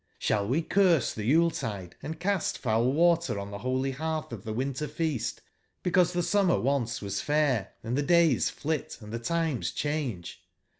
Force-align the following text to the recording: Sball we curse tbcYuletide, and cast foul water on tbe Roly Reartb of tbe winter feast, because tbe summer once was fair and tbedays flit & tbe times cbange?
Sball 0.19 0.47
we 0.47 0.63
curse 0.63 1.13
tbcYuletide, 1.13 1.93
and 2.01 2.19
cast 2.19 2.57
foul 2.57 2.91
water 2.91 3.37
on 3.37 3.51
tbe 3.51 3.63
Roly 3.63 3.93
Reartb 3.93 4.31
of 4.31 4.45
tbe 4.45 4.55
winter 4.55 4.87
feast, 4.87 5.43
because 5.83 6.13
tbe 6.15 6.23
summer 6.23 6.59
once 6.59 7.03
was 7.03 7.21
fair 7.21 7.73
and 7.83 7.95
tbedays 7.95 8.49
flit 8.49 8.97
& 8.99 8.99
tbe 8.99 9.23
times 9.23 9.71
cbange? 9.71 10.37